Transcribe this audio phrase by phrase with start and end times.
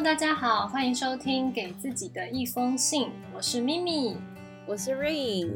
[0.00, 4.16] Hello，大家好，欢迎收听《给自己的一封信》，我是咪咪，
[4.66, 5.50] 我是 Rain。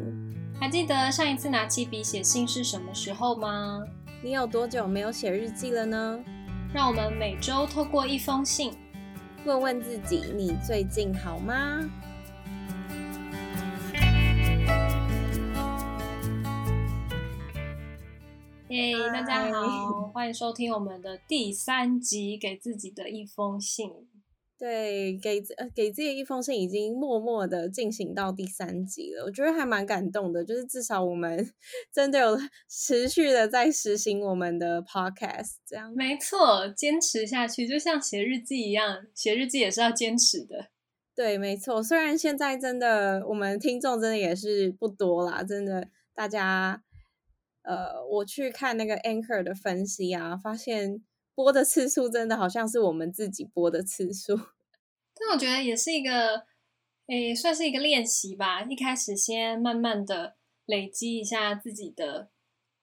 [0.61, 3.83] 还记得上一次拿起笔写信是什么时候吗？
[4.22, 6.22] 你有多久没有写日记了呢？
[6.75, 8.75] 让我们每周透过一封信，
[9.46, 11.81] 问问自己：你最近好吗？
[18.68, 23.89] 耶，大家好，欢迎收听我们的第三集《给自己的一封信》。
[24.57, 29.25] 对，给呃给自己一封信，已经默默的进行到第三集了。
[29.25, 31.53] 我觉得还蛮感动的，就是至少我们
[31.93, 32.39] 真的有
[32.70, 40.69] 持续的在实行我们的 podcast，这样没错，坚持下去，就像写日记一样，写日记也是要坚持的。
[41.14, 41.83] 对，没错。
[41.83, 46.83] 虽然现在真的我们听众真的也是不多啦，真的大家。
[47.66, 51.02] 呃，我去看那个 Anchor 的分析啊，发现
[51.34, 54.36] 播的次数真的好像是我们自己播的次数。
[55.14, 56.44] 但我觉得也是一个，
[57.06, 58.62] 诶，算是一个练习吧。
[58.62, 62.30] 一开始先慢慢的累积一下自己的，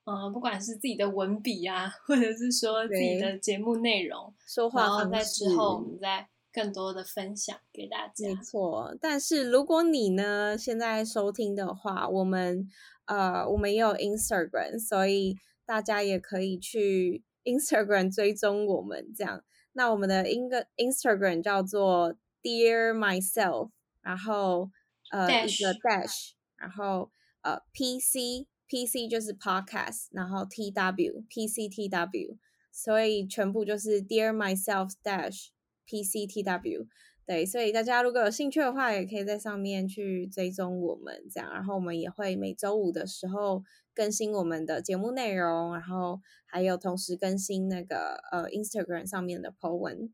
[0.05, 8.27] 嗯，不管是自己的文笔啊，或者是说自己的节目内容，说话然后在之后我们再更多的分享给大家。
[8.27, 12.69] 没错，但是如果你呢现在收听的话，我们。
[13.05, 19.13] 呃，我们也有 Instagram，所以大家也可以去 Instagram 追踪我们。
[19.15, 24.69] 这样，那我们的 In Instagram 叫做 Dear Myself，然后
[25.11, 27.11] 呃一个 dash，然后
[27.41, 32.37] 呃 PC PC 就是 podcast，然后 TW PCTW，
[32.71, 35.47] 所以全部就是 Dear Myself dash
[35.87, 36.87] PCTW。
[37.23, 50.13] 对，所以大家如果有兴趣的话，也可以在上面去追踪我们，这样，然后我们也会每周五的时候更新我们的节目内容，然后还有同时更新那个呃 Instagram 上面的 po 文。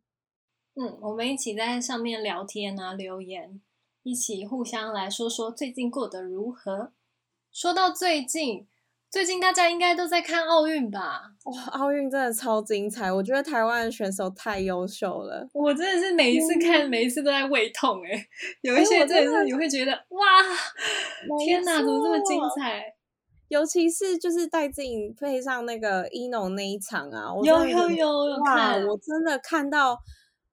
[0.76, 3.62] 嗯，我们一起在上面聊天啊，留言，
[4.04, 6.94] 一起互相来说说最近过得如何。
[7.52, 8.68] 说到最近。
[9.10, 11.32] 最近大家应该都在看奥运吧？
[11.46, 13.10] 哇，奥运真的超精彩！
[13.10, 15.48] 我觉得台湾的选手太优秀了。
[15.54, 18.28] 我真的是每一次看，每一次都在胃痛哎。
[18.60, 22.97] 有一些真的是你会觉得哇，天哪，怎么这么精彩？
[23.48, 29.98] 尤其是就是戴志颖配上那个伊农那一场啊，有有有有看，我真的看到，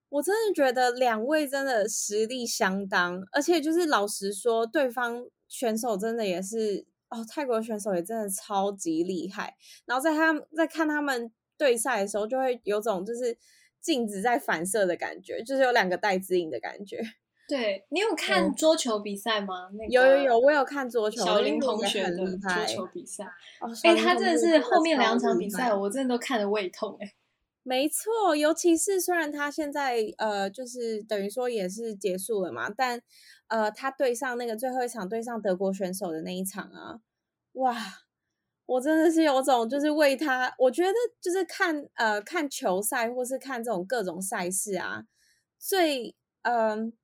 [0.08, 6.86] 我真的觉得两位真的实力相当，而且就是老实说，对方选手真的也是。
[7.10, 9.54] 哦，泰国选手也真的超级厉害。
[9.84, 13.38] 然后在他在看他们对赛的时候，就会有种就是
[13.80, 17.00] 镜子在反射的感觉，就是有两个戴志颖的感觉。
[17.48, 19.70] 对你有看桌球比赛吗？
[19.72, 21.24] 那个有有有，我有看桌球。
[21.24, 23.24] 小林同学的桌球比赛，
[23.82, 27.14] 哎，他真的是后面两场比赛，我真的都看得胃痛哎。
[27.62, 33.00] 没错，尤其是虽然他现在呃，就是等于说也是结束了嘛，但。
[33.48, 36.98] 呃，他对上那个最后一场对上德国选手的那一场啊，
[37.52, 37.76] 哇，
[38.64, 40.90] 我真的是有种就是为他，我觉得
[41.20, 45.04] 就是看呃看球赛或是看这种各种赛事啊，
[45.58, 46.94] 最嗯，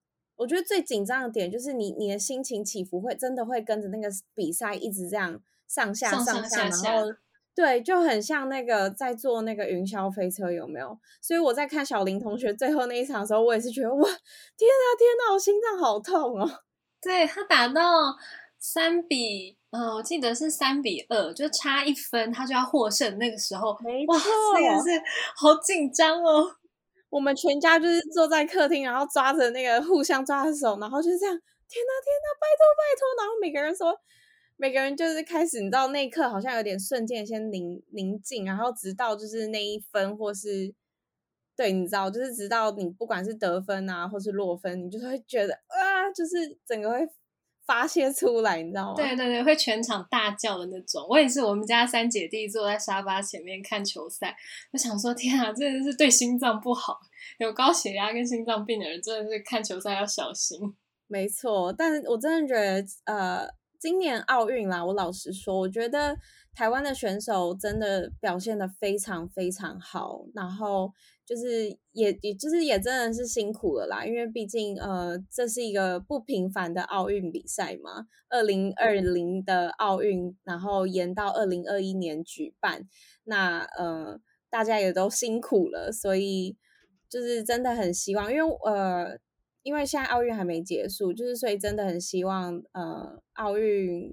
[0.41, 7.15] 我觉得最紧张的点就是你你的心情起伏会真的会跟着那个比赛一直这样上下上下，然后。
[7.53, 10.97] 对，就很像那个在坐那个云霄飞车，有没有？
[11.21, 16.49] 所以我在看小林同学最后那一场的时候，我也是觉得哇，天啊天啊，我心脏好痛哦。
[17.03, 18.17] 对他打到
[18.59, 23.19] 三比，呃，我记得是三比二，就差一分，他就要获胜。
[23.19, 24.15] 那个时候，没错，
[24.55, 25.03] 那个是
[25.37, 26.57] 好紧张哦。
[27.11, 31.35] 我们全家就是坐在客厅，然后抓着那个互相抓着手，然后就这样，
[31.69, 33.95] 天呐天呐，拜托拜托，然后每个人说。
[34.63, 40.75] 每个人就是开始，你知道那一刻好像有点瞬间先宁宁静，然后直到就是那一分或是
[41.57, 47.09] 对，你知道，就是直到你不管是得分啊，或是落分，你就会觉得啊，就是整个会
[47.71, 48.95] 发泄出来，你知道吗？
[48.97, 51.07] 对对对，会全场大叫的那种。
[51.09, 54.37] 我也是，我们家三姐弟坐在沙发前面看球赛，
[54.73, 56.99] 我想说，天啊，真的是对心脏不好，
[57.39, 60.59] 有高血压跟心脏病的人真的是看球赛要小心。
[61.07, 63.49] 没错，但是我真的觉得，呃。
[63.81, 66.15] 今年奥运啦，我老实说，我觉得
[66.55, 70.93] 台湾的选手真的表现的非常非常好，然后
[71.25, 82.87] 就是也也就是也真的是辛苦了啦，因为毕竟呃这是一个不平凡的奥运比赛嘛，二零二零的奥运，然后延到二零二一年举办，
[83.25, 86.57] 那呃大家也都辛苦了，所以
[87.09, 89.19] 就是真的很希望，因为呃。
[89.63, 94.11] 因为现在奥运还没结束，就是所以真的很希望，呃，奥运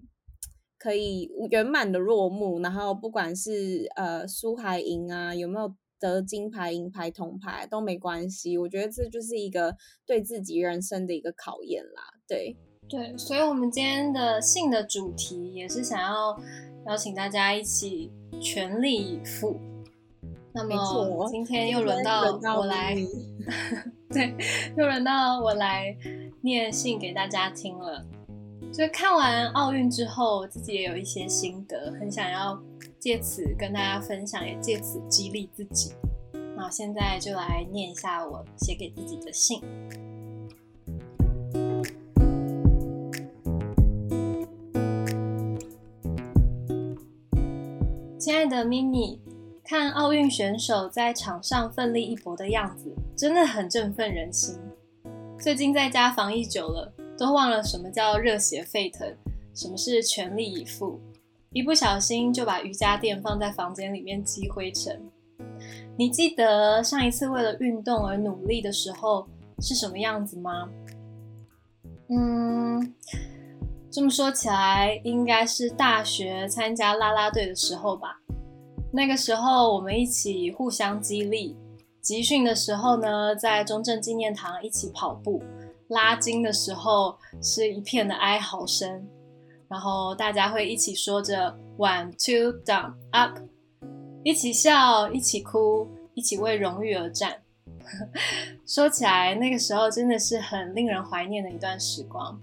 [0.78, 2.60] 可以圆满的落幕。
[2.62, 8.58] 然后不管是呃输还赢啊，有没有得金牌、银牌、铜牌都没关系。
[8.58, 9.76] 我觉得这就是一个
[10.06, 12.04] 对自己人生的一个考验啦。
[12.28, 12.56] 对
[12.90, 16.38] 对，所以，我们今天的性的主题也是想要
[16.88, 19.60] 邀请大家一起全力以赴。
[20.54, 22.22] 那么今天又轮到
[22.58, 22.96] 我来，
[24.10, 24.34] 对，
[24.78, 25.96] 又轮到我来
[26.42, 28.06] 念信给大家听了。
[28.78, 32.62] 就看完奥运之后，自己也有一些心得，很想要
[33.00, 35.96] 借此跟大家分享，也借此激励自己。
[36.56, 39.60] 那现在就来念一下我写给自己的信。
[48.20, 49.20] 亲爱的咪咪，
[49.64, 54.56] 看奥运选手在场上奋力一搏的样子，真的很振奋人心。
[55.40, 56.94] 最近在家防疫久了。
[57.18, 59.12] 都忘了什么叫热血沸腾，
[59.56, 61.00] 什么是全力以赴，
[61.52, 65.02] 一不小心就把瑜伽垫放在房间里面积灰尘。
[65.98, 69.28] 你记得上一次为了运动而努力的时候
[69.60, 70.70] 是什么样子吗？
[72.10, 72.94] 嗯，
[73.90, 78.20] 这么说起来，应该是大学参加啦啦队的时候吧。
[78.92, 81.56] 那个时候我们一起互相激励，
[82.00, 85.42] 集训的时候呢，在中正纪念堂一起跑步。
[85.90, 89.08] 拉筋的时候是一片的哀嚎声，
[89.68, 93.38] 然后大家会一起说着 “one two down up”，
[94.24, 97.42] 一起笑，一起哭，一起为荣誉而战。
[98.68, 102.42] 说起来，那个时候真的是很令人怀念的一段时光。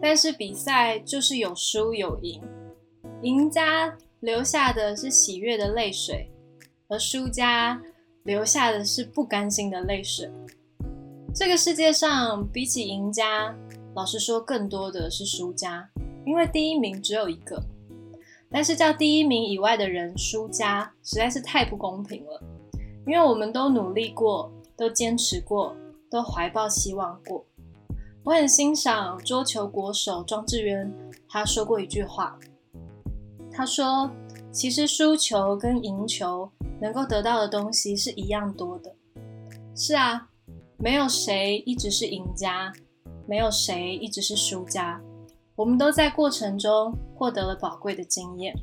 [0.00, 2.42] 但是比赛就是有输有赢，
[3.22, 6.30] 赢家留下的是喜悦的泪水，
[6.88, 7.82] 而输家
[8.22, 10.30] 留下的是不甘心的泪水。
[11.34, 13.52] 这个世界上，比起赢家，
[13.96, 15.90] 老实说，更多的是输家，
[16.24, 17.60] 因为第一名只有一个。
[18.48, 22.40] 但是叫第一名以外的人输家，实在是太不公平了。
[23.04, 25.74] 因为我们都努力过，都坚持过，
[26.08, 27.44] 都怀抱希望过。
[28.22, 30.88] 我很欣赏桌球国手庄智渊，
[31.28, 32.38] 他说过一句话，
[33.50, 34.08] 他说
[34.52, 36.48] ：“其实输球跟赢球
[36.80, 38.94] 能够得到的东西是一样多的。”
[39.74, 40.28] 是啊。
[40.76, 42.72] 没有谁一直是赢家，
[43.26, 45.00] 没有谁一直是输家，
[45.56, 48.54] 我们都在过程中获得了宝贵的经验。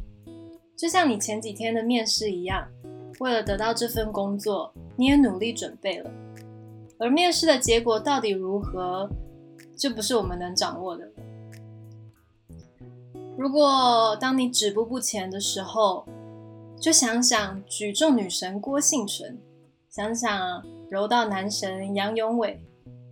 [0.78, 2.68] 就像你前几天的面试一样，
[3.20, 6.12] 为了得到这份工作，你也努力准备了。
[7.00, 9.10] 而面试的结果到底如何，
[9.76, 11.10] 就不是我们能掌握的。
[13.38, 16.06] 如果当你止步不前的时候，
[16.80, 19.40] 就想想举重女神郭幸存，
[19.90, 20.64] 想想。
[20.92, 22.60] 柔道男神杨永伟，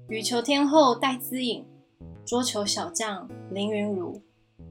[0.09, 1.65] 羽球天后戴资颖，
[2.25, 4.21] 桌球小将林云如，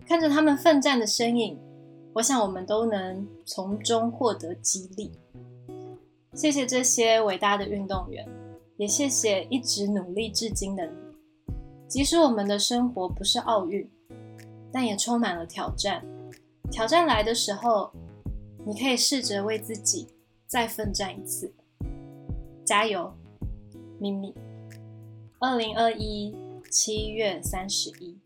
[0.06, 1.58] 看着他们奋战的身影，
[2.12, 5.10] 我想我们都能从中获得激励。
[6.34, 8.28] 谢谢这些伟大的运动员，
[8.76, 10.92] 也谢谢一直努力至今的你。
[11.88, 13.88] 即使我们的生活不是奥运，
[14.70, 16.04] 但也充满了挑战。
[16.70, 17.90] 挑战来的时候，
[18.66, 20.08] 你可以试着为自己
[20.46, 21.54] 再奋战一次。
[22.68, 23.14] 加油，
[23.98, 24.34] 咪咪！
[25.38, 26.36] 二零二一
[26.70, 28.18] 七月三十一。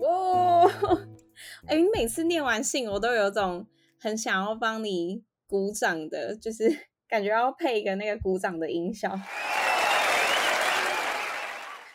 [0.00, 0.66] 哇！
[1.70, 3.64] 哎，你每次念完信，我都有种
[4.00, 6.68] 很想要帮你鼓掌的，就是
[7.08, 9.16] 感觉要配一个那个鼓掌的音效。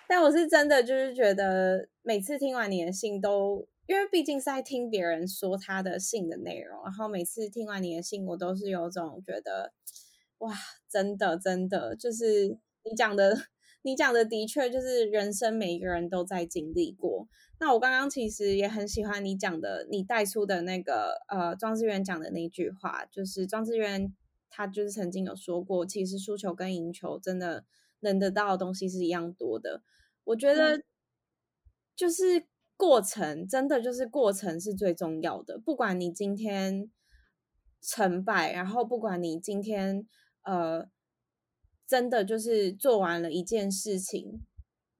[0.09, 9.71] 但我是真的就是觉得，每次听完你的信都，因为毕竟是在听别人说他的信的内容，然后每次听完你的信，我都是有种觉得，
[10.39, 10.51] 哇，
[10.89, 13.37] 真的真的，就是你讲的，
[13.83, 17.27] 你讲的的确就是人生每一个人都在经历过。
[17.59, 24.11] 那我刚刚其实也很喜欢你讲的，你带出的那个呃庄志渊讲的那句话，就是庄志渊
[24.49, 27.63] 他就是曾经有说过，其实输球跟赢球真的
[27.99, 29.83] 能得到的东西是一样多的。
[30.29, 30.83] 我觉得
[31.95, 32.45] 就是
[32.77, 35.57] 过程，真的就是过程是最重要的。
[35.57, 36.91] 不管你今天
[37.81, 40.07] 成败，然后不管你今天
[40.43, 40.87] 呃
[41.87, 44.45] 真的就是做完了一件事情，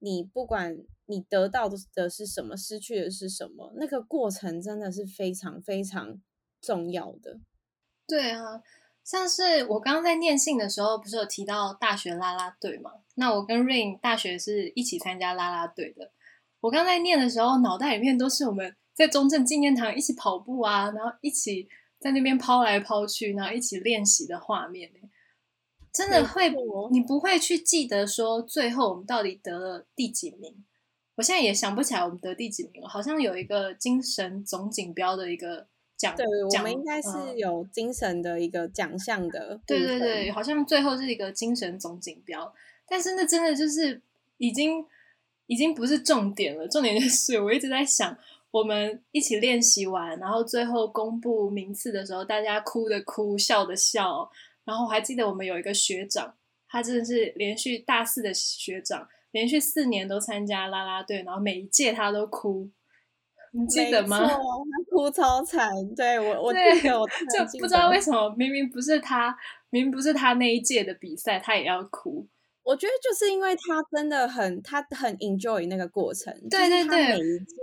[0.00, 6.20] 你不管你得到的的是什么，失去的是什么，那个过程真的是非常非常
[6.60, 7.38] 重要的。
[8.04, 8.62] 对啊。
[9.10, 12.92] 像是我刚刚在念信的时候，不是有提到大学啦啦队吗？
[13.16, 16.12] 那我跟 Rain 大学是一起参加啦啦队的。
[16.60, 24.88] 我刚在念的时候，脑袋里面都是我们在中正纪念堂一起跑步啊，然后一起在那边抛来抛去，然后一起练习的画面。
[25.92, 26.54] 真的会
[26.92, 30.64] 你不会去记得说最后我们到底得了第几名。
[31.16, 35.66] 我现在也想不起来我们得第几名了，好像有一个精神总锦标的一个
[36.00, 39.60] 奖，对，我奖们应该是呃有精神的一个奖项的。
[39.66, 42.50] 对对对，，好像最后是一个精神总锦标，
[42.88, 44.00] 但是那真的就是
[44.38, 44.82] 已经
[45.44, 48.16] 已经不是重点了，重点就是我一直在想，
[48.50, 54.30] 我们一起练习完，然后最后公布名次的时候，大家哭的哭，笑的笑，
[54.64, 56.34] 然后我还记得我们有一个学长，
[56.66, 62.70] 他真的是连续大四的学长，连续四年都参加啦啦队，然后每一届他都哭，
[63.52, 64.18] 你记得吗？
[64.90, 65.70] 哭超惨。
[65.94, 69.34] 对我，我对记得，就不知道为什么，明明不是他，
[69.70, 72.26] 明明不是他那一届的比赛，他也要哭。
[72.62, 77.54] 我觉得就是因为他真的很，他很 enjoy 那个过程，对对就是他对每一届，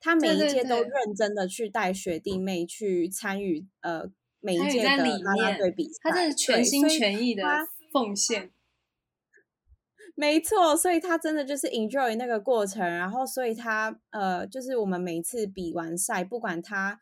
[0.00, 4.04] 他每对对一届都认真的去带学弟妹去参与，呃，
[4.40, 7.42] 每一届的在里啦啦队比赛，他真的全心全意的
[7.92, 8.50] 奉献。
[10.14, 17.00] 没错，所以他真的就是 enjoy 那个过程，然后所以他呃，就是我们每次比完赛，不管他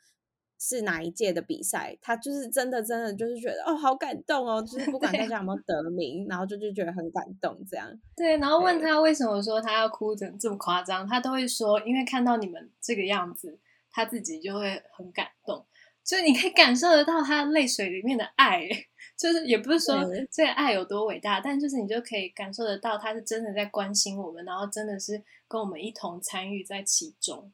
[0.58, 7.90] 是哪一届的比赛，他就是真的真的就是觉得哦，好感动哦，就是不 管对大家有没有得名，然后就就觉得很感动这样。
[8.16, 13.58] 对，然后问他为什么说他要哭成这么夸张，他都会说，因为看到你们这个样子，
[13.90, 15.66] 他自己就会很感动。
[16.04, 18.68] 就是你可以感受得到他泪水里面的爱，
[19.16, 27.52] 就是也不是说对这个爱有多伟大，但就是你就可以感受得到他是真的在关心我们，然后真的是跟我们一同参与在其中。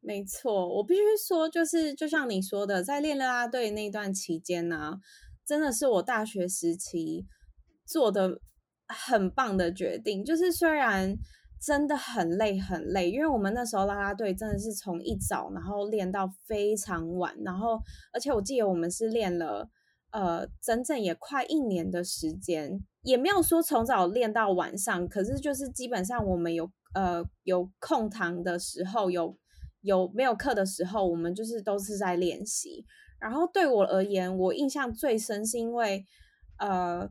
[0.00, 5.00] 没错，我必须说，就是就像你说的，在练啦啦队那段期间呢、
[5.44, 7.26] 真的是我大学时期
[7.84, 8.40] 做的
[8.86, 10.24] 很棒的决定。
[10.24, 11.16] 就是虽然
[11.60, 17.80] 真的很累很累，因为我们那时候啦啦队真的是从一早然后练到非常晚，然后
[18.12, 19.68] 而且我记得我们是练了
[20.10, 29.36] 呃整整也快一年的时间，也没有说从早练到晚上，可是就是基本上我们有呃有空堂的时候有。
[29.82, 32.84] 有没有课的时候，我们就是都是在练习。
[33.20, 36.04] 然后对我而言，我印象最深是因为，
[36.58, 37.08] 呃，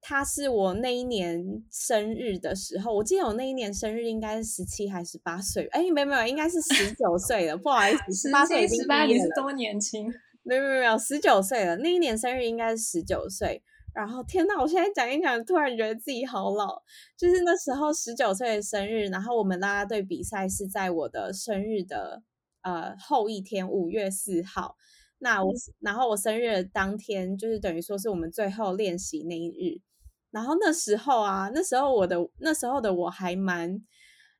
[0.00, 5.66] 他是我那一年生日的时候，我记得我那一年生日应该是十七还是十八岁？
[5.72, 9.24] 哎，没有没有，应该是十九岁了，不好意思，十十八岁已经七、十八，毕业了。
[9.24, 10.12] 你是多年轻？
[10.44, 13.62] 没有没有没有，十九岁了，那一年生日应该是十九岁。
[13.92, 16.80] 然后天呐，我现在讲一讲，突然觉得自己好老。
[17.16, 22.22] 就是那时候十九岁的生日，然后我们啦啦队比赛是在我的生日的
[22.62, 24.76] 呃后一天，五月四号。
[25.18, 29.80] 那我然后我生日的当天，就是等于说是我们最后练习那一日。
[30.30, 33.80] 然后那时候啊，那时候我的那时候的我还蛮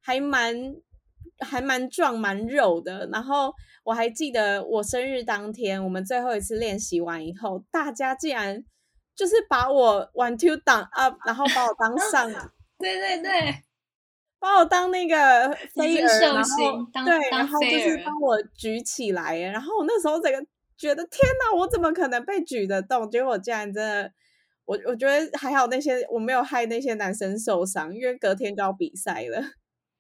[0.03, 0.55] 还蛮
[1.41, 3.09] 还蛮壮蛮肉的。
[3.11, 3.53] 然后
[3.85, 8.63] 我还记得我生日当天，我们最后一次练习完以后，大家竟然
[9.17, 12.31] 就是把我 one two down up，然后把我当上，
[12.79, 13.55] 对对对，
[14.39, 19.39] 把我当那个飞儿，然后对，然后就是帮我举起来。
[19.39, 23.11] 然后我那时候整个觉得天哪，我怎么可能被举得动？
[23.11, 24.13] 结果我竟然真的。
[24.69, 29.43] 我我觉得还好，那些我没有害那些男生受伤，因为隔天就要比赛了。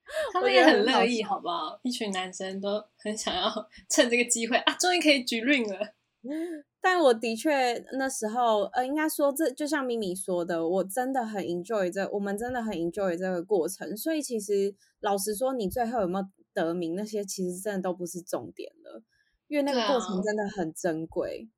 [0.32, 1.80] 他们也我觉得很乐意，好不好？
[1.82, 3.50] 一群男生都很想要
[3.88, 5.94] 趁这个机会啊，终于可以举 ring 了。
[6.82, 13.96] 但我的确那时候，呃，应该说这就像咪咪说的，我真的很 enjoy 这，我们真的很 enjoy 这个过程。
[13.96, 19.02] 所以其实老实说，你最后有没有得名，那些其实真的都不是重点了，
[19.46, 21.48] 因为那个过程真的很珍贵。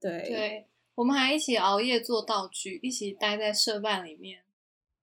[0.00, 4.40] 对，对，我们还一起熬夜做道具，一起待在社办里面。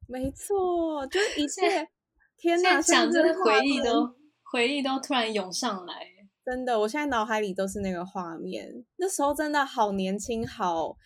[0.07, 1.87] 没错，就是一切。
[2.37, 4.09] 天哪，讲这个回忆都
[4.51, 6.07] 回忆都突然涌上来。
[6.43, 8.67] 真的，我现在脑海里都是那个画面。
[8.95, 10.97] 那时候真的好年轻，好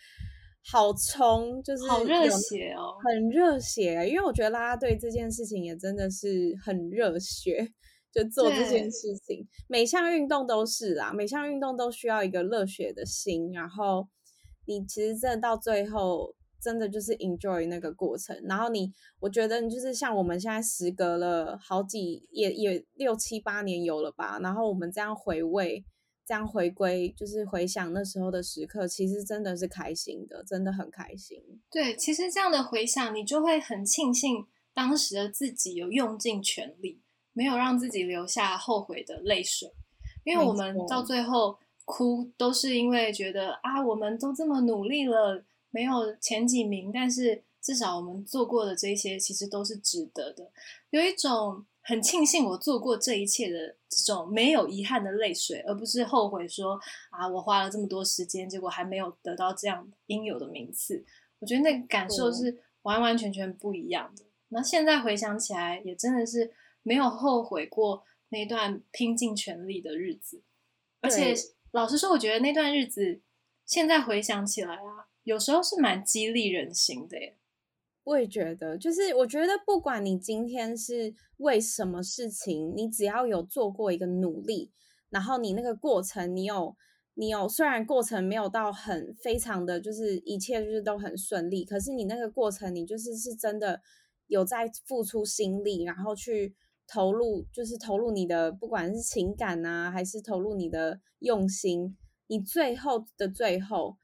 [0.64, 2.96] 好冲，就是好热血哦！
[3.04, 4.08] 很热血。
[4.08, 7.70] 因为我觉得啦啦队这件事情也真的是很热血，
[8.10, 13.52] 就做这件事情，每项运动都是啦，每项运动都需要一个热血的心。
[13.52, 14.08] 然后
[14.66, 16.34] 你其实真的到最后。
[16.58, 25.84] 真的就是 enjoy 那个过程，然后你，我觉得你就是像我们现在时隔了好几也也六七八年有了吧，然后我们这样回味，
[26.26, 31.40] 这样回归，就是回想那时候的时刻，其实真的是开心的，真的很开心。
[31.70, 34.44] 对，其实这样的回想，你就会很庆幸
[34.74, 37.00] 当时的自己有用尽全力，
[37.32, 39.72] 没有让自己留下后悔的泪水。
[40.24, 45.42] 因为我们到最后哭，都是因为觉得啊，我们都这么努力了。
[45.70, 50.50] 没有前几名，但是至少我们做过的这些其实都是值得的，
[50.88, 61.04] 有一种很庆幸我做过这一切的这种没有遗憾的泪水，而不是后悔说啊，我花了这么多时间，结果还没有得到这样应有的名次。
[61.40, 64.24] 我我觉得那个感受是完完全全不一样的。
[64.48, 66.52] 那现在回想起来，也真的是
[66.82, 70.42] 没有后悔过那段拼尽全力的日子。
[71.00, 71.32] 而且
[71.76, 73.20] 老实说，我觉得那段日子
[73.66, 77.36] 现在回想起来啊，有时候是蛮激励人心的耶。
[78.04, 84.72] 我也觉得，就是我觉得不管你今天是为什么事情，你只要有做过一个努力，
[85.10, 86.74] 然后你那个过程，你有
[87.12, 93.82] 你有，虽然过程没有到很非常的就是一切就是都很顺利，可是你那个过程，你就是是真的
[94.28, 96.56] 有在付出心力，然后去
[96.86, 103.96] 投入，就是投入你的不管是情感啊，还是投入你的用心，你最后的最后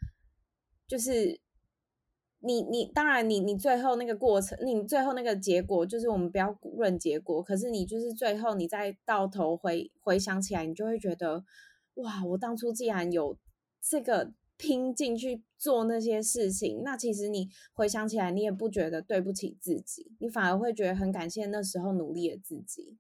[0.86, 1.40] 就是。
[2.44, 11.44] 你你当然你你最后那个过程，你最后那个结果就是我们不要论结果，可是你就是最后你再到头回回想起来，你就会觉得
[11.94, 13.38] 哇，我当初既然有
[13.80, 14.32] 这个
[14.62, 22.96] 拼进去做那些事情，那其实你回想起来，你也不觉得对不起自己，你反而会觉得很感谢那时候努力的自己。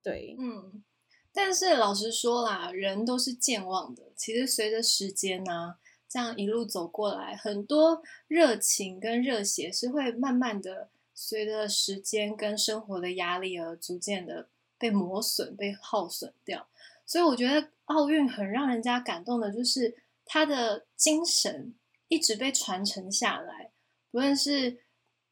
[0.00, 0.84] 对，嗯，
[1.32, 5.74] 但是老实说啦，人都是健忘的，其实随着时间呢。
[6.06, 14.46] 这样一路走过来，很多热情跟热血是会慢慢的随着时间跟生活的压力而逐渐的
[14.78, 16.68] 被磨损、被耗损掉。
[17.04, 21.74] 所以我觉得奥运很让人家感动的，就是他的精神
[22.08, 23.72] 一直被传承下来，
[24.10, 24.84] 不论是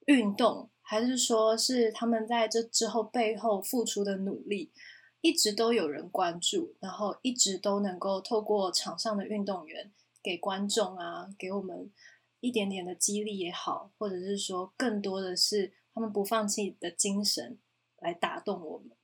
[0.07, 4.73] 运动，还是说是他们在这之后背后付出的努力，
[5.21, 9.93] 一直都有人关注，然后一直都能够透过场上的运动员。
[10.25, 11.91] 给观众啊，给我们
[12.39, 17.59] 一点点的激励也好，或者是说更多的是他们不放弃的精神
[17.99, 18.97] 来打动我们。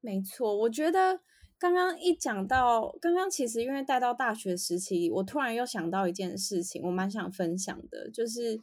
[0.00, 1.20] 没错，我觉得
[1.58, 8.60] 刚刚一讲到，刚刚其实因为带到大学时期，我突然又想到一件事情，我蛮想分享的，就是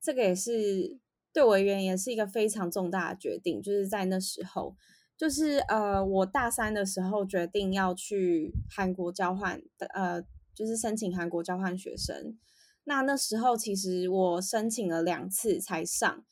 [0.00, 0.98] 这个也是
[1.32, 4.76] 对我而言也是一个非常重大的决定，就是在那时候，
[5.16, 9.60] 就是呃，我大三的时候决定要去韩国交换，
[9.94, 10.22] 呃。
[10.56, 12.38] 就是申请韩国交换学生，
[12.84, 16.24] 那那时候其实我申请了两次才上。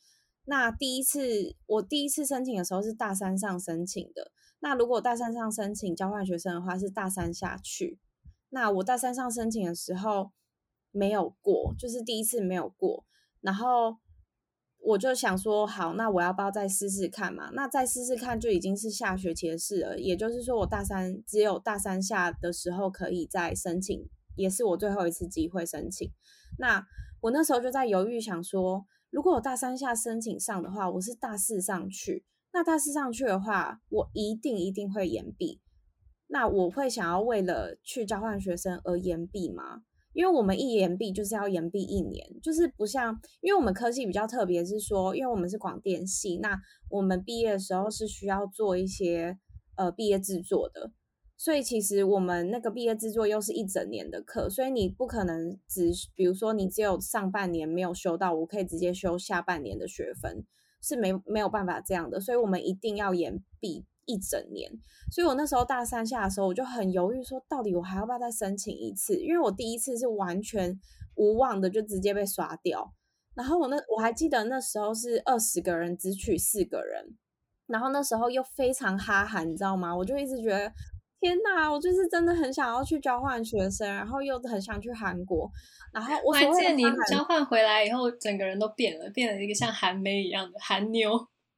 [0.45, 4.31] 那第一次我第一次申请的时候是大三上申请的。
[4.65, 7.99] 那如果大三上申请交换学生的话，是大三下去。
[8.49, 10.31] 那我大三上申请的时候
[10.89, 13.05] 没有过，就是第一次没有过。
[13.41, 13.97] 然后
[14.79, 17.51] 我就想说，好，那我要不要再试试看嘛？
[17.53, 19.99] 那再试试看就已经是下学期的事了。
[19.99, 24.09] 也就是说，我大三只有大三下的时候可以再申请。
[24.35, 26.11] 也是我最后一次机会申请，
[26.57, 26.83] 那
[27.21, 32.25] 我那时候就在犹豫，想说，如果我大三下申请上的话，我是大四上去，
[32.55, 35.59] 那大四上去的话，我一定一定会延毕。
[36.27, 39.81] 那我会想要为了去交换学生而延毕吗？
[40.13, 46.57] 因为我们一延毕就是要延毕一年，就是不像，因为我们科系比较特别，是说，因为我们是广电系，那
[46.89, 49.37] 我们毕业的时候是需要做一些
[49.75, 50.93] 呃毕业制作的。
[51.35, 60.45] 所以其实我们那个毕业制作又是一整年的课，所以你不可能只，比如说你只有上半年没有修到，我可以直接修下半年的学分，
[60.85, 62.19] 是没没有办法这样的。
[62.19, 64.71] 所以我们一定要延毕一整年。
[65.11, 69.15] 所以我那时候大三下的时候，我就很犹豫，说到底我还要不要再申请一次？
[69.17, 70.79] 因为我第一次是完全
[71.15, 72.93] 无望的，就直接被刷掉。
[73.33, 77.17] 然后我那我还记得那时候是二十个人只取四个人，
[77.65, 79.95] 然后那时候又非常哈韩，你知道吗？
[79.97, 80.71] 我就一直觉得。
[81.19, 85.49] 天呐，我就是真的很想要去交换学生，然后又很想去韩国。
[85.93, 91.11] 然后我还记得你交换回来以后，整个人都变了，变了一个像韩妹一样的韩妞。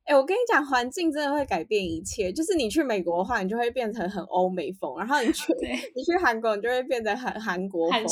[0.06, 2.32] 哎，我跟你讲，环境真的会改变一切。
[2.32, 5.52] 就是你去美国的话，你就会变成很欧美风；然后你去
[5.96, 8.06] 你去韩国，你就会变成很韩国风。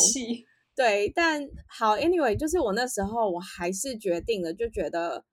[0.75, 5.23] 对，但好，anyway，就是我那时候我还是决定了，就觉得。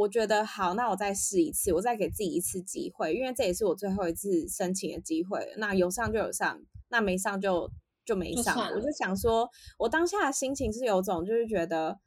[0.00, 5.46] 我觉得好，那我再试一次，我再给自己一次机会，因为这也是我最后一次申请的机会。
[5.58, 6.58] 那有上就有上，
[6.88, 7.70] 那没上就
[8.02, 8.56] 就没上。
[8.74, 9.46] 我就想说，
[9.78, 12.00] 我当下的心情是有种，就是觉得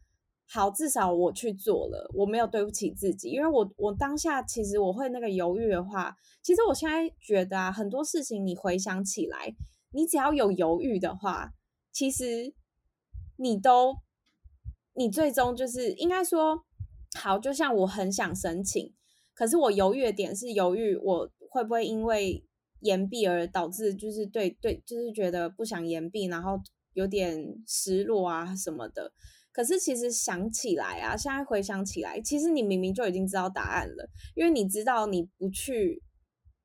[0.48, 3.30] 好，至少我去做了，我没有对不起自己。
[3.30, 9.54] 因为我我当下其实我会那个犹豫的话，其实我现在觉得啊，很多事情你回想起来，
[9.92, 11.52] 你只要有犹豫的话，
[11.92, 12.56] 其实
[13.36, 13.98] 你都
[14.96, 16.66] 你最终就是应该说。
[17.20, 18.94] 好，就像我很想申请，
[19.34, 22.44] 可是我犹豫的点是犹豫我会不会因为
[22.80, 26.60] 延毕而导致就是对对，就是觉得不想延毕，然后
[26.94, 29.12] 有点失落啊什么的。
[29.52, 36.02] 可是其实想起来啊，现在回想起来，其实你明明就已经知道答案了，因为你知道你不去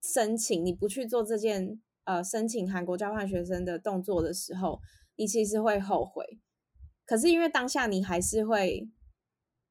[0.03, 4.81] 申请，你不去做这件呃申请韩国交换学生的动作的时候，
[5.17, 6.25] 你其实会后悔。
[7.05, 8.89] 可是因为当下你还是会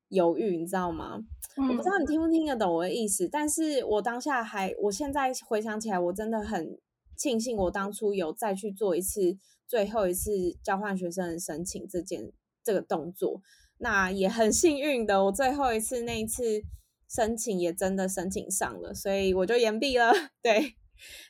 [0.10, 1.20] 犹豫，你知道吗？
[1.58, 6.78] 我不知道你听不听得懂我的意思，但是我当下还，我现在回想起来，我真的很
[7.15, 10.32] 庆幸我当初有再去做一次最后一次
[10.63, 12.32] 交换学生的申请这件
[12.63, 13.41] 这个动作。
[13.80, 16.62] 那也很幸运的，我最后一次那一次
[17.08, 20.12] 申请也真的申请上了，所以我就延毕了。
[20.41, 20.76] 对，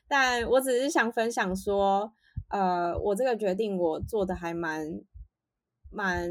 [0.08, 2.12] 但我只是想分享说，
[2.50, 5.02] 呃，我这个决定我做的还蛮
[5.90, 6.30] 蛮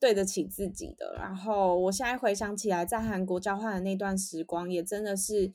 [0.00, 1.14] 对得起自己的。
[1.16, 5.52] 然后我现在回想起来，在韩国交换的那段时光，也真的是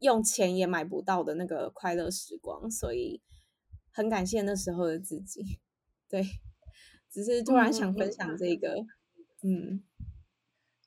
[0.00, 3.22] 用钱也买不到的那个快乐时光，所以
[3.92, 5.60] 很感谢那时候的自己。
[6.08, 6.24] 对。
[7.12, 8.74] 只是突然想分享这个，
[9.44, 9.84] 嗯，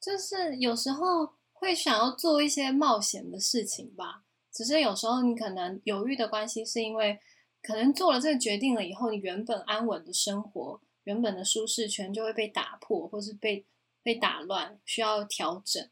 [0.02, 4.26] 就是有时候会想要做一些冒险的事情吧。
[4.52, 7.18] 只是有时候你可能犹豫的关系，是因为
[7.62, 13.66] 可能做了这个决定了以后，你原本安稳的生活、原本的舒适圈就会被打破，或是被
[14.04, 15.90] 被打乱，需要调整。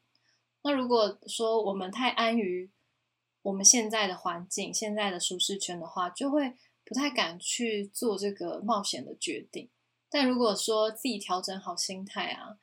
[0.62, 2.70] 那如果说我们太安于
[3.44, 9.70] 我们现在的环境、现在的舒适圈的话，就会不太敢去做这个冒险的决定。
[10.10, 12.60] 但如果说自己调整好心态啊，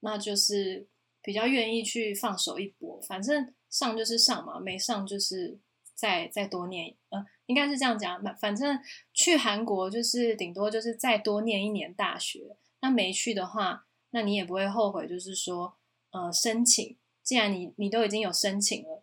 [0.00, 0.86] 那就是
[1.22, 5.58] 比较愿意去放手一搏，反正上就是上嘛，没上就是
[5.94, 8.78] 再再多念，呃，应该是这样讲，反正
[9.12, 15.76] 去韩国就是顶多就是再多念一年大学，那没去的话，那你也不会后悔，就是说，
[16.10, 19.02] 呃，申请，既然你你都已经有申请了，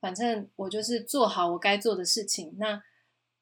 [0.00, 2.82] 反正我就是做好我该做的事情，那，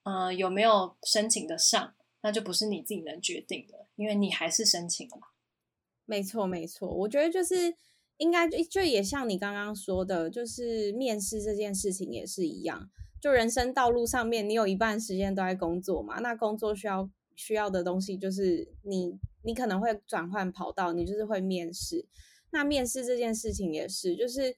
[0.04, 1.94] 呃，有没有申请的上？
[2.22, 5.18] 那就不是你自己能决定的，因为你还是申请了。
[6.06, 6.88] 没错，没错。
[6.88, 7.76] 我觉得就是
[8.18, 12.88] 应该就就也像你刚刚说的，就是面试这件事情也是一样。
[13.20, 22.06] 就人生道路上面，你有一半时间都在工作嘛，那工作需要需要的东西就是你你可能会转换跑道，你就是会面试。
[22.50, 24.56] 那面试这件事情也是，就是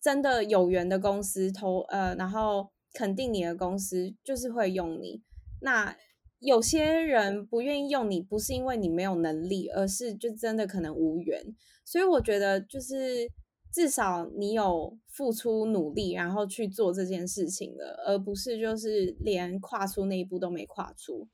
[0.00, 5.22] 真的有缘的公司投呃，然后肯定你的公司就是会用你。
[5.60, 5.96] 那
[6.40, 11.42] 有些人不愿意用你，不是因为你没有能力，而是就真的可能无缘。
[11.84, 13.28] 所以我觉得，就是
[13.72, 21.26] 至少你有付出努力，然后去做这件事情了，而不是就是连跨出那一步都没跨出。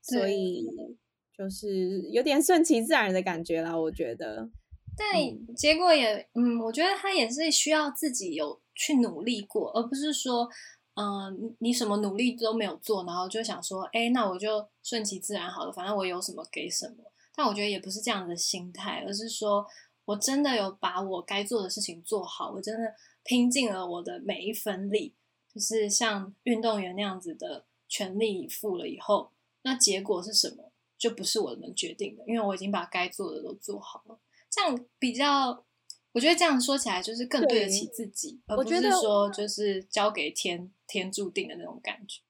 [0.00, 0.64] 所以
[1.36, 4.48] 就是有点顺其自然的感觉啦，我觉得。
[4.96, 10.48] 但结果也，嗯，我觉得他也是需要自己有去努力过，而不是说。
[10.94, 16.96] 嗯，你你什么努力都没有做，然后就想说，哎，那我就顺其自然好了，反正我有什么给什么。
[17.34, 19.66] 但我觉得也不是这样的心态，而是说
[20.04, 25.14] 我真的有把我该做的事情做好，我真的拼尽了我的每一分力，
[25.54, 29.30] 就是像运动员那样子的全力以赴了以后，
[29.62, 34.18] 那结果是什么，就不是我能决定的，因为我已经把该做的都做好了，
[34.50, 35.64] 这样比较。
[36.12, 42.20] 我觉得这样说起来就是更对得起自己，而不是说就是交给天天注定的那种感觉。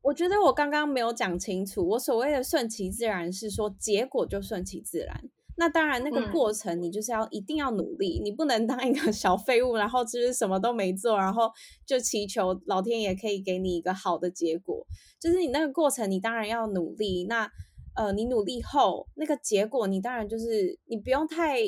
[0.00, 5.30] 我觉得我刚刚没有讲清楚，我所谓的顺其自然是说结果就顺其自然。
[5.54, 11.48] 那当然，那个过程你就是要一定要努力，你不能当一个 小废物，然后就是什么都没做，然后
[11.86, 14.84] 就祈求老天爷可以给你一个好的结果。
[15.20, 17.26] 就是你那个过程，你当然要努力。
[17.28, 17.48] 那
[17.94, 21.58] 呃，你努力后那个结果，你当然就是你不用太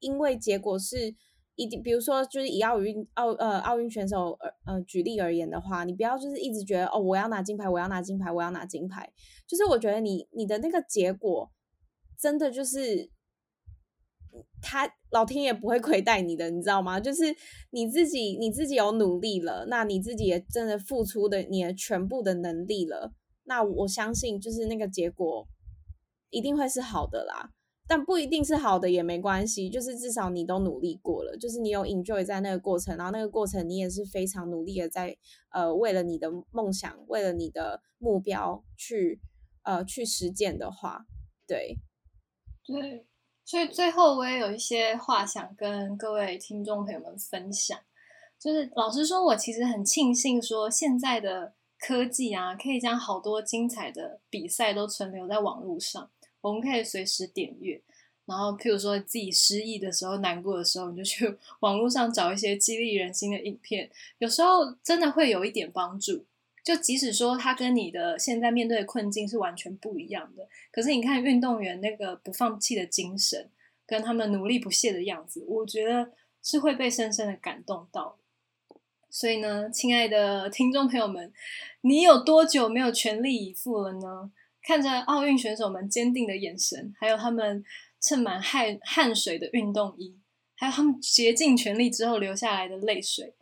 [0.00, 1.14] 因为结果是
[1.54, 9.12] 一定，比如说就是以奥运奥呃奥运选手呃呃举例而言的话，你不要就是一直觉得哦我要拿金牌，我要拿金牌，我要拿金牌，
[9.46, 11.50] 就是我觉得你你的那个结果
[12.18, 13.10] 真的就是
[14.60, 16.98] 他老天爷不会亏待你的，你知道吗？
[16.98, 17.24] 就是
[17.70, 23.12] 你自己你自己有努力了，那你自己也真的付出的你的全部的能力了，
[23.44, 25.46] 那我相信就是那个结果。
[26.30, 27.50] 一定会是好的啦，
[27.86, 35.16] 但不一定是好的也没关系，就是至少你都努力过了，就是你有 enjoy 在那个过程，然后那个过程你也是非常努力的在
[35.50, 39.20] 呃为了你的梦想，为了你的目标去
[39.62, 41.06] 呃去实践的话，
[41.46, 41.78] 对
[42.66, 43.06] 对，
[43.46, 47.78] 所以最后我也有一些话想跟各位听众朋友们分享，
[48.38, 56.10] 就是老实说，我其实很庆幸说现在的科技啊，可以将好多精彩的比赛都存留在网络上。
[56.40, 57.80] 我们可以随时点阅，
[58.26, 66.24] 然后譬如说自己失意的时候、难过的时候，你就去 网络上找一些激励人心的影片，有时候真的会有一点帮助。
[66.62, 73.48] 就即使说他跟你的现在面对的困境是完全不一样的，可是你看运动员那个不放弃的精神，
[73.86, 78.18] 跟他们努力不懈的样子，我觉得是会被深深的感动到。
[79.08, 81.32] 所以呢，亲爱的听众朋友们，
[81.80, 84.30] 你有多久没有全力以赴了呢？
[84.68, 87.64] 看着奥运选手们坚定的眼神，还有他们
[88.02, 90.14] 衬满汗汗水的运动衣，
[90.54, 93.32] 还有他们竭尽全力之后流下来的泪水，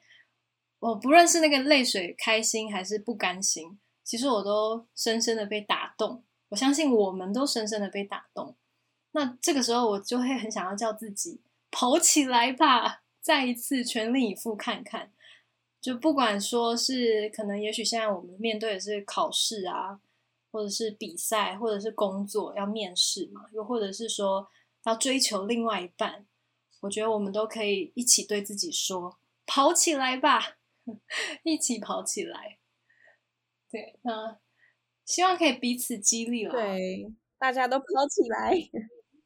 [0.78, 6.22] 我不论是那个泪水开心还是不甘心，其实我都深深的被打动。
[6.50, 8.54] 我相信我们都深深的被打动。
[9.10, 11.40] 那这个时候，我就会很想要叫自己
[11.72, 15.10] 跑起来吧，再一次全力以赴看看。
[15.80, 19.98] 就不管说是可能，也许现在我们面对的是考试啊。
[20.50, 24.48] 或者是比赛，或者是工作要面试嘛，又或者是说
[24.84, 26.26] 要追求另外一半，
[26.80, 30.58] 我觉得我们都可以一起对自己说：“跑起来吧，
[31.44, 32.58] 一起跑起来。”
[33.70, 34.38] 对，那
[35.04, 36.52] 希望可以彼此激励了。
[36.52, 38.54] 对，大家都跑起来。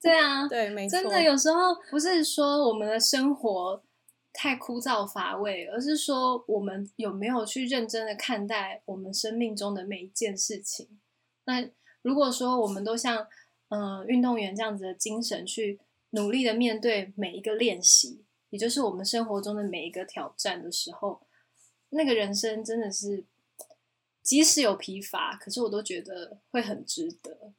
[0.03, 0.99] 对啊， 对，没错。
[0.99, 3.83] 真的有时候不是说我们的生活
[4.33, 10.99] 太枯燥乏味，而是说我们有没有去认真的看待我们生命中的每一件事情。
[11.51, 11.69] 那
[12.03, 13.27] 如果说我们都像
[13.69, 21.21] 嗯运动员这样子的精神去努力的面对每一个练习，也就是我们生活中的每一个挑战的时候，
[21.91, 23.25] 那个人生真的是
[24.23, 27.53] 即使有疲乏，可是我都觉得会很值得。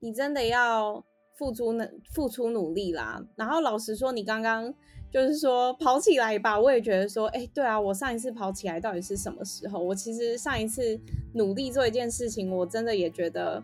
[0.00, 1.04] 你真的要
[1.36, 3.24] 付出努付出努力啦。
[3.36, 4.74] 然后老实说，你刚刚。
[5.08, 9.78] 就是说跑起来吧，我也觉得说，哎，对啊，我上一次跑起来到底是什么时候？
[9.78, 11.00] 我其实上一次
[11.32, 13.62] 努力做一件事情，我真的也觉得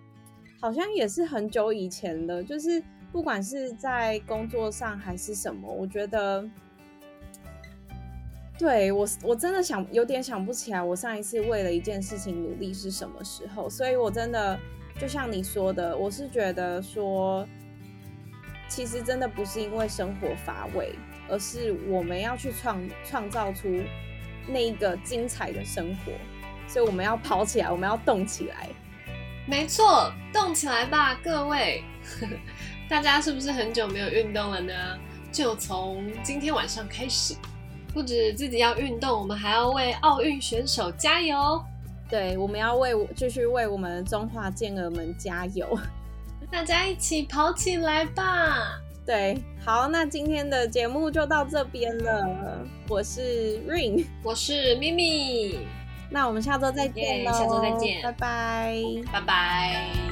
[0.61, 2.43] 好像也是很久以前的。
[2.43, 6.49] 就是不管是在工作上还是什么，我觉得，
[8.57, 13.69] 对我我真的想有点想不起来，我上一次为了一件事情努力是什么时候。
[13.69, 14.59] 所以我真的
[14.99, 17.47] 就像你说的，我是觉得说，
[18.75, 20.95] 其实真的不是因为生活乏味。
[21.29, 23.81] 而是我们要去创创造出
[24.47, 26.13] 那一个精彩的生活，
[26.69, 28.69] 所以我们要跑起来，我们要动起来。
[29.47, 31.83] 没错，动起来吧，各位！
[32.91, 34.75] 大家是不是很久没有运动了呢？
[35.31, 37.35] 就从今天晚上开始，
[37.95, 41.65] 不止自己要运动，我们还要为奥运选手加油。
[42.11, 45.79] 对，我们要为继续为我们中华健儿们加油。
[46.53, 48.79] 大家一起跑起来吧！
[49.07, 52.63] 对，好，那今天的节目就到这边了。
[52.89, 55.61] 我是 Ring，我是咪咪，
[56.11, 58.77] 那我们下周再见喽下周再见，拜拜，
[59.11, 60.12] 拜拜。